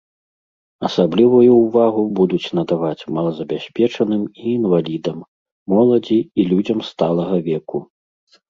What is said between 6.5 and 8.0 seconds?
людзям сталага веку.